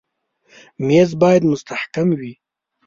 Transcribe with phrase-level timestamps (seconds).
[0.85, 2.33] مېز باید مستحکم وي.